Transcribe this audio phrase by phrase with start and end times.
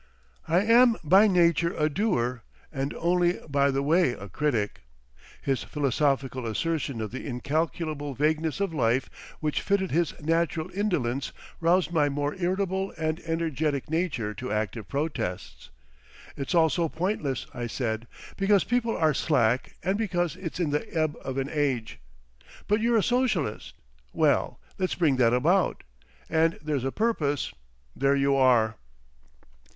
[0.47, 2.41] I am by nature a doer
[2.73, 4.81] and only by the way a critic;
[5.43, 9.11] his philosophical assertion of the incalculable vagueness of life
[9.41, 15.69] which fitted his natural indolence roused my more irritable and energetic nature to active protests.
[16.35, 18.07] "It's all so pointless," I said,
[18.37, 21.99] "because people are slack and because it's in the ebb of an age.
[22.67, 23.75] But you're a socialist.
[24.13, 25.83] Well, let's bring that about!
[26.27, 27.53] And there's a purpose.
[27.95, 28.77] There you are!"